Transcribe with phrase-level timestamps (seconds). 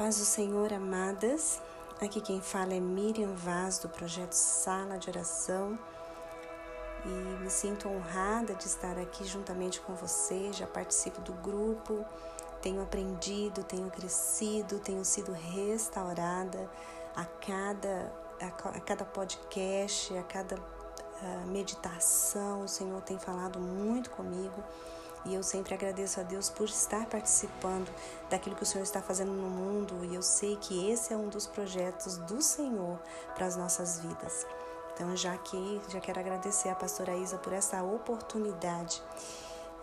[0.00, 1.60] paz do Senhor, amadas.
[2.00, 5.78] Aqui quem fala é Miriam Vaz, do projeto Sala de Oração.
[7.04, 7.08] E
[7.42, 10.54] me sinto honrada de estar aqui juntamente com você.
[10.54, 12.02] Já participo do grupo,
[12.62, 16.66] tenho aprendido, tenho crescido, tenho sido restaurada
[17.14, 18.10] a cada,
[18.40, 22.62] a, cada podcast, a cada uh, meditação.
[22.62, 24.64] O Senhor tem falado muito comigo.
[25.24, 27.90] E eu sempre agradeço a Deus por estar participando
[28.30, 30.04] daquilo que o Senhor está fazendo no mundo.
[30.04, 32.98] E eu sei que esse é um dos projetos do Senhor
[33.34, 34.46] para as nossas vidas.
[34.94, 39.02] Então, já que já quero agradecer a pastora Isa por essa oportunidade.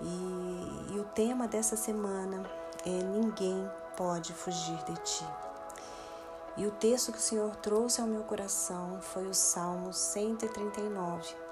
[0.01, 2.49] E, e o tema dessa semana
[2.85, 5.25] é Ninguém pode fugir de ti.
[6.55, 11.46] E o texto que o Senhor trouxe ao meu coração foi o Salmo 139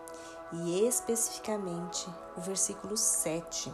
[0.51, 3.73] e especificamente o versículo 7.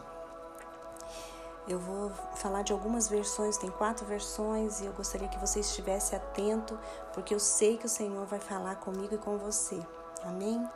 [1.68, 6.14] Eu vou falar de algumas versões, tem quatro versões, e eu gostaria que você estivesse
[6.14, 6.78] atento,
[7.14, 9.80] porque eu sei que o Senhor vai falar comigo e com você.
[10.24, 10.68] Amém?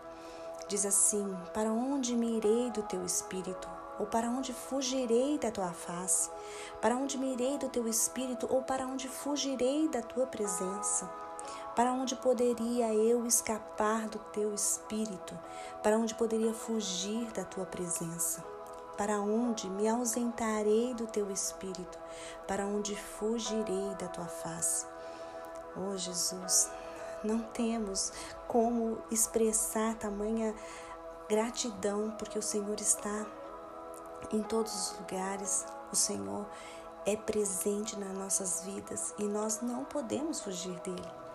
[0.69, 3.69] Diz assim: Para onde me irei do teu espírito?
[3.99, 6.31] Ou para onde fugirei da tua face?
[6.81, 8.47] Para onde me irei do teu espírito?
[8.51, 11.11] Ou para onde fugirei da tua presença?
[11.75, 15.39] Para onde poderia eu escapar do teu espírito?
[15.83, 18.43] Para onde poderia fugir da tua presença?
[18.97, 21.99] Para onde me ausentarei do teu espírito?
[22.47, 24.87] Para onde fugirei da tua face?
[25.77, 26.71] Oh Jesus,
[27.23, 28.11] não temos
[28.49, 30.55] como expressar tamanha
[31.29, 33.27] gratidão, porque o Senhor está
[34.33, 36.47] em todos os lugares, o Senhor
[37.05, 41.26] é presente nas nossas vidas e nós não podemos fugir dele.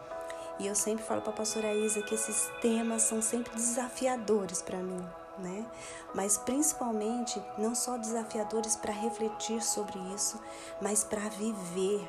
[0.62, 4.78] E eu sempre falo para a pastora Isa que esses temas são sempre desafiadores para
[4.78, 5.03] mim,
[5.40, 5.66] né?
[6.14, 10.40] Mas principalmente não só desafiadores para refletir sobre isso,
[10.80, 12.08] mas para viver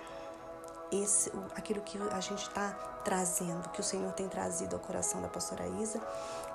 [0.92, 2.72] esse, aquilo que a gente está
[3.02, 5.98] trazendo, que o Senhor tem trazido ao coração da pastora Isa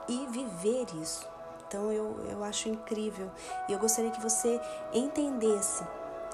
[0.08, 1.28] e viver isso.
[1.68, 3.32] Então eu, eu acho incrível
[3.68, 4.62] e eu gostaria que você
[4.94, 5.84] entendesse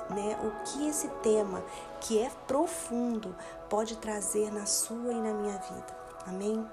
[0.09, 1.63] né, o que esse tema,
[2.01, 3.35] que é profundo,
[3.69, 5.97] pode trazer na sua e na minha vida.
[6.25, 6.65] Amém?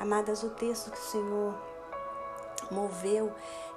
[0.00, 1.54] Amadas, o texto que o Senhor
[2.70, 3.32] moveu,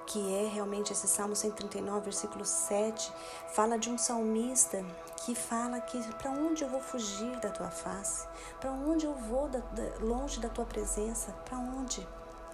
[0.06, 3.14] que é realmente esse Salmo 139, versículo 7,
[3.50, 4.84] fala de um salmista
[5.18, 8.26] que fala que para onde eu vou fugir da tua face?
[8.60, 11.34] Para onde eu vou da, da, longe da tua presença?
[11.46, 12.08] Para onde?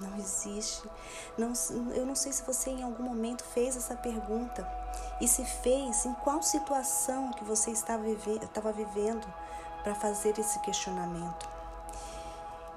[0.04, 0.90] Não existe.
[1.38, 1.54] Não,
[1.96, 4.68] eu não sei se você em algum momento fez essa pergunta.
[5.22, 9.26] E se fez, em qual situação que você estava, vive, estava vivendo
[9.84, 11.48] para fazer esse questionamento.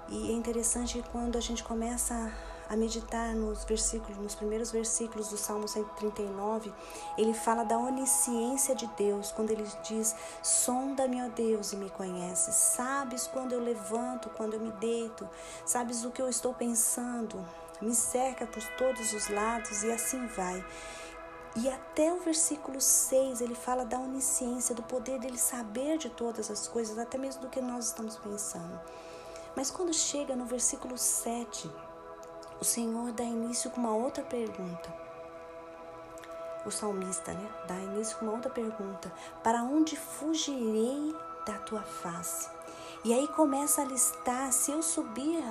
[0.09, 2.32] E é interessante quando a gente começa
[2.69, 6.72] a meditar nos versículos, nos primeiros versículos do Salmo 139,
[7.16, 12.54] ele fala da onisciência de Deus, quando ele diz: "Sonda-me, ó Deus, e me conheces.
[12.54, 15.28] Sabes quando eu levanto, quando eu me deito,
[15.65, 17.44] sabes o que eu estou pensando.
[17.81, 20.65] Me cerca por todos os lados e assim vai."
[21.59, 26.50] E até o versículo 6 ele fala da onisciência, do poder dele saber de todas
[26.50, 28.78] as coisas, até mesmo do que nós estamos pensando.
[29.56, 31.72] Mas quando chega no versículo 7,
[32.61, 34.94] o Senhor dá início com uma outra pergunta.
[36.65, 37.49] O salmista, né?
[37.69, 39.12] Dá início com uma outra pergunta:
[39.43, 41.15] Para onde fugirei
[41.47, 42.49] da tua face?
[43.05, 45.45] E aí começa a listar: se eu subir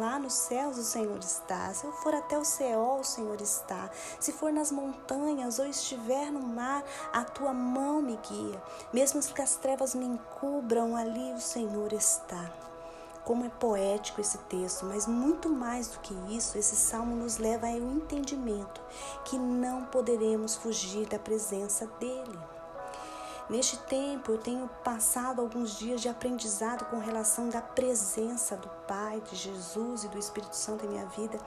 [0.00, 1.72] lá nos céus, o Senhor está.
[1.74, 3.90] Se eu for até o céu, o Senhor está.
[4.18, 6.82] Se for nas montanhas ou estiver no mar,
[7.12, 8.60] a tua mão me guia.
[8.92, 12.50] Mesmo que as trevas me encubram, ali o Senhor está
[13.28, 17.66] como é poético esse texto, mas muito mais do que isso, esse salmo nos leva
[17.66, 18.80] ao entendimento
[19.26, 22.38] que não poderemos fugir da presença dele.
[23.50, 29.20] Neste tempo, eu tenho passado alguns dias de aprendizado com relação da presença do Pai,
[29.20, 31.38] de Jesus e do Espírito Santo em minha vida.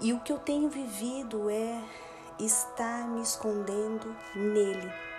[0.00, 1.82] E o que eu tenho vivido é
[2.38, 5.11] estar me escondendo nele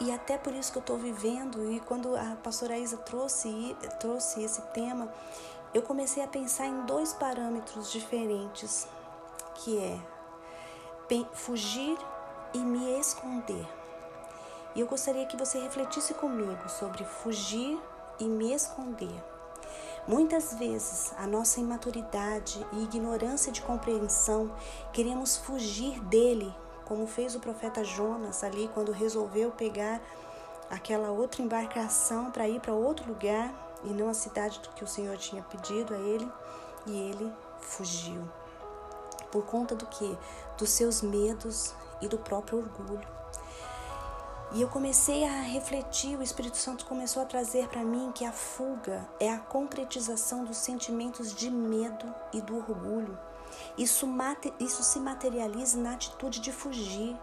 [0.00, 4.42] e até por isso que eu estou vivendo, e quando a pastora Isa trouxe, trouxe
[4.42, 5.12] esse tema,
[5.72, 8.88] eu comecei a pensar em dois parâmetros diferentes,
[9.56, 9.98] que é
[11.32, 11.96] fugir
[12.52, 13.66] e me esconder.
[14.74, 17.80] E eu gostaria que você refletisse comigo sobre fugir
[18.18, 19.22] e me esconder.
[20.06, 24.52] Muitas vezes, a nossa imaturidade e ignorância de compreensão,
[24.92, 30.00] queremos fugir dele como fez o profeta Jonas ali quando resolveu pegar
[30.70, 33.52] aquela outra embarcação para ir para outro lugar
[33.84, 36.30] e não a cidade que o Senhor tinha pedido a ele,
[36.86, 38.22] e ele fugiu.
[39.30, 40.16] Por conta do que?
[40.56, 43.06] Dos seus medos e do próprio orgulho.
[44.52, 48.30] E eu comecei a refletir, o Espírito Santo começou a trazer para mim que a
[48.30, 53.18] fuga é a concretização dos sentimentos de medo e do orgulho.
[53.76, 54.08] Isso,
[54.60, 57.16] isso se materializa na atitude de fugir.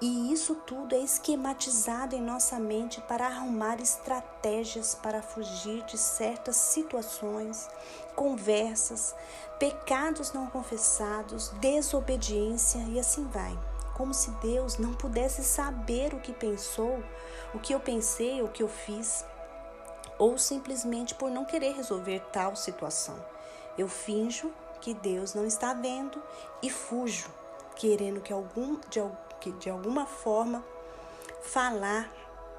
[0.00, 6.56] E isso tudo é esquematizado em nossa mente para arrumar estratégias para fugir de certas
[6.56, 7.66] situações,
[8.14, 9.14] conversas,
[9.58, 13.58] pecados não confessados, desobediência e assim vai.
[13.94, 17.02] Como se Deus não pudesse saber o que pensou,
[17.54, 19.24] o que eu pensei, o que eu fiz,
[20.18, 23.16] ou simplesmente por não querer resolver tal situação.
[23.78, 24.52] Eu finjo
[24.86, 26.22] que Deus não está vendo
[26.62, 27.28] e fujo,
[27.74, 29.02] querendo que algum, de,
[29.40, 30.64] que de alguma forma
[31.42, 32.08] falar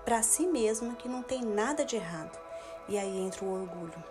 [0.03, 2.38] para si mesma que não tem nada de errado.
[2.89, 4.03] E aí entra o orgulho.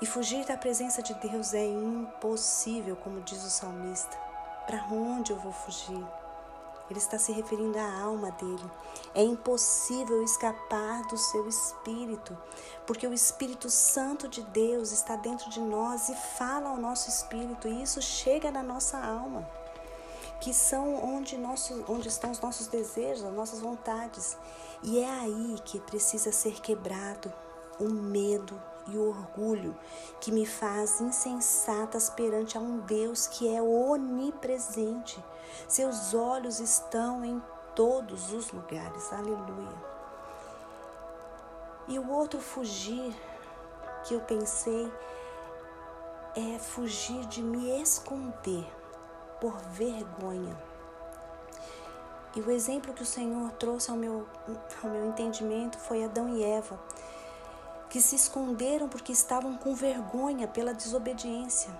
[0.00, 4.16] E fugir da presença de Deus é impossível, como diz o salmista.
[4.64, 6.06] Para onde eu vou fugir?
[6.88, 8.70] Ele está se referindo à alma dele.
[9.14, 12.36] É impossível escapar do seu espírito,
[12.86, 17.66] porque o Espírito Santo de Deus está dentro de nós e fala ao nosso espírito,
[17.66, 19.48] e isso chega na nossa alma,
[20.40, 24.36] que são onde, nosso, onde estão os nossos desejos, as nossas vontades.
[24.82, 27.32] E é aí que precisa ser quebrado
[27.80, 29.76] o medo e orgulho
[30.20, 35.22] que me faz insensatas perante a um Deus que é onipresente
[35.68, 37.42] seus olhos estão em
[37.74, 39.12] todos os lugares.
[39.12, 39.96] Aleluia.
[41.88, 43.14] E o outro fugir
[44.04, 44.92] que eu pensei
[46.36, 48.66] é fugir de me esconder
[49.40, 50.56] por vergonha.
[52.34, 54.26] E o exemplo que o Senhor trouxe ao meu,
[54.82, 56.78] ao meu entendimento foi Adão e Eva,
[57.88, 61.70] que se esconderam porque estavam com vergonha pela desobediência.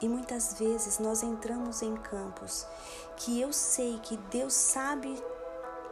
[0.00, 2.66] E muitas vezes nós entramos em campos
[3.16, 5.22] que eu sei que Deus sabe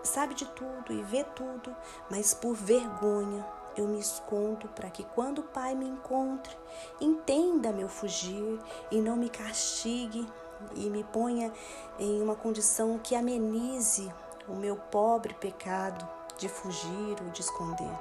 [0.03, 1.75] sabe de tudo e vê tudo,
[2.11, 3.47] mas por vergonha
[3.77, 6.57] eu me escondo para que quando o Pai me encontre,
[7.01, 8.59] entenda meu fugir
[8.91, 10.27] e não me castigue
[10.75, 11.53] e me ponha
[11.99, 14.13] em uma condição que amenize
[14.49, 17.99] o meu pobre pecado de fugir ou de esconder.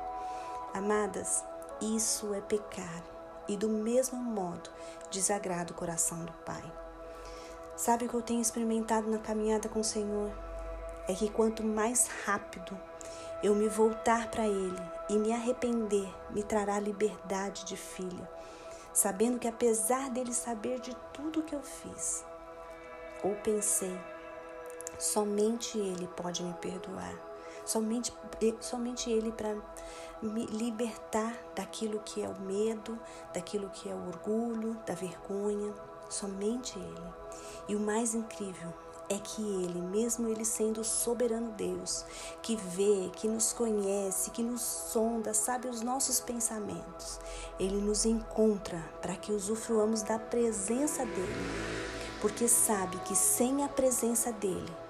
[0.73, 1.43] Amadas,
[1.81, 3.03] isso é pecar
[3.47, 4.69] e do mesmo modo
[5.09, 6.63] desagrada o coração do Pai.
[7.75, 10.31] Sabe o que eu tenho experimentado na caminhada com o Senhor?
[11.07, 12.77] É que quanto mais rápido
[13.41, 18.29] eu me voltar para Ele e me arrepender, me trará liberdade de filha,
[18.93, 22.23] sabendo que apesar dele saber de tudo que eu fiz
[23.23, 23.99] ou pensei,
[24.99, 27.15] somente Ele pode me perdoar,
[27.65, 28.13] somente,
[28.59, 29.55] somente Ele para
[30.21, 32.97] me libertar daquilo que é o medo,
[33.33, 35.73] daquilo que é o orgulho, da vergonha,
[36.09, 37.13] somente Ele.
[37.67, 38.71] E o mais incrível
[39.09, 42.05] é que Ele, mesmo Ele sendo o soberano Deus,
[42.41, 47.19] que vê, que nos conhece, que nos sonda, sabe os nossos pensamentos,
[47.59, 51.35] Ele nos encontra para que usufruamos da presença dEle,
[52.21, 54.80] porque sabe que sem a presença dEle,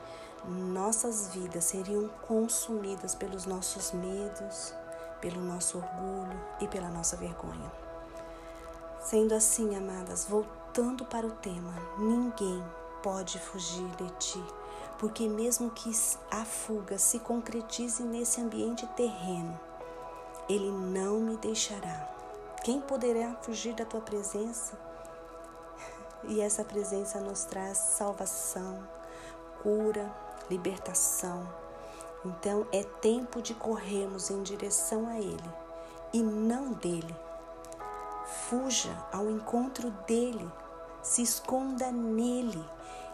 [0.47, 4.73] nossas vidas seriam consumidas pelos nossos medos,
[5.19, 7.71] pelo nosso orgulho e pela nossa vergonha.
[8.99, 12.63] Sendo assim, amadas, voltando para o tema, ninguém
[13.03, 14.43] pode fugir de ti,
[14.97, 15.91] porque mesmo que
[16.29, 19.59] a fuga se concretize nesse ambiente terreno,
[20.49, 22.09] ele não me deixará.
[22.63, 24.77] Quem poderá fugir da tua presença?
[26.23, 28.87] E essa presença nos traz salvação,
[29.63, 30.07] cura,
[30.51, 31.47] libertação,
[32.25, 35.51] então é tempo de corrermos em direção a Ele
[36.13, 37.15] e não dele.
[38.49, 40.51] Fuja ao encontro dele,
[41.01, 42.63] se esconda nele.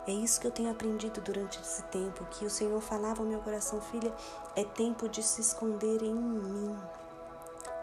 [0.08, 3.40] É isso que eu tenho aprendido durante esse tempo, que o Senhor falava ao meu
[3.40, 4.14] coração, filha,
[4.56, 6.78] é tempo de se esconder em mim.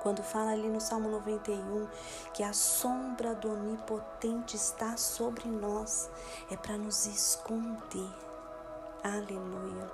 [0.03, 1.87] Quando fala ali no Salmo 91
[2.35, 6.11] que a sombra do Onipotente está sobre nós,
[6.51, 8.34] é para nos esconder.
[9.05, 9.93] Aleluia.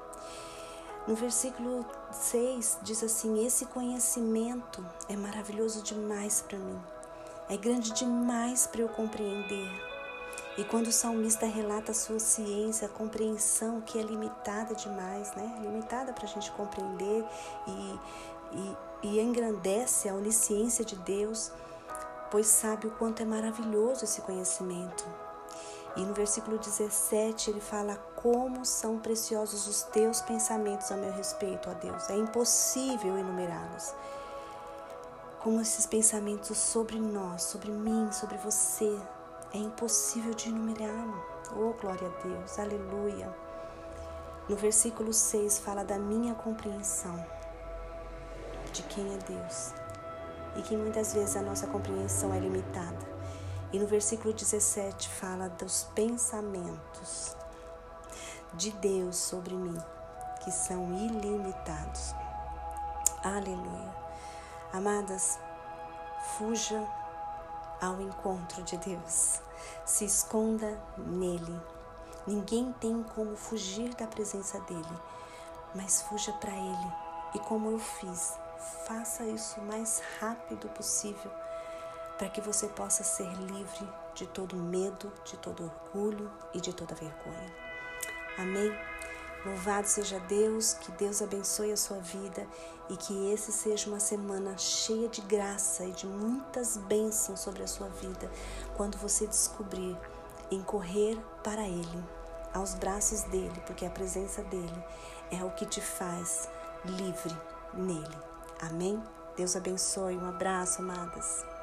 [1.05, 6.81] No versículo 6 diz assim: Esse conhecimento é maravilhoso demais para mim,
[7.49, 9.69] é grande demais para eu compreender.
[10.57, 15.59] E quando o salmista relata a sua ciência, a compreensão que é limitada demais, né?
[15.61, 17.25] Limitada para a gente compreender
[17.67, 17.99] e,
[18.52, 18.76] e,
[19.09, 21.50] e engrandece a onisciência de Deus,
[22.31, 25.05] pois sabe o quanto é maravilhoso esse conhecimento.
[25.97, 31.69] E no versículo 17 ele fala como são preciosos os teus pensamentos a meu respeito,
[31.69, 32.09] ó Deus.
[32.09, 33.95] É impossível enumerá-los.
[35.41, 39.01] Como esses pensamentos sobre nós, sobre mim, sobre você,
[39.53, 41.21] é impossível de enumerá-los.
[41.57, 43.35] Oh, glória a Deus, aleluia.
[44.49, 47.25] No versículo 6 fala da minha compreensão
[48.73, 49.73] de quem é Deus
[50.57, 53.20] e que muitas vezes a nossa compreensão é limitada.
[53.73, 57.37] E no versículo 17 fala dos pensamentos
[58.55, 59.81] de Deus sobre mim,
[60.43, 62.12] que são ilimitados.
[63.23, 63.95] Aleluia.
[64.73, 65.39] Amadas,
[66.37, 66.85] fuja
[67.81, 69.41] ao encontro de Deus.
[69.85, 71.61] Se esconda nele.
[72.27, 74.99] Ninguém tem como fugir da presença dele,
[75.77, 76.93] mas fuja para ele.
[77.35, 78.37] E como eu fiz,
[78.85, 81.31] faça isso o mais rápido possível
[82.21, 86.95] para que você possa ser livre de todo medo, de todo orgulho e de toda
[86.95, 87.57] vergonha.
[88.37, 88.71] Amém?
[89.43, 92.47] Louvado seja Deus, que Deus abençoe a sua vida
[92.91, 97.67] e que esse seja uma semana cheia de graça e de muitas bênçãos sobre a
[97.67, 98.31] sua vida,
[98.77, 99.97] quando você descobrir
[100.50, 102.05] em correr para Ele,
[102.53, 104.85] aos braços dele, porque a presença dele
[105.31, 106.50] é o que te faz
[106.85, 107.35] livre
[107.73, 108.19] nele.
[108.61, 109.03] Amém?
[109.39, 110.19] Deus abençoe.
[110.19, 111.60] Um abraço, amadas.